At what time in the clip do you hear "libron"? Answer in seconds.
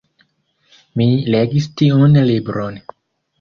2.31-2.81